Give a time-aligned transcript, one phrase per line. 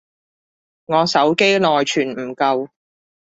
[0.85, 2.69] 我手機內存唔夠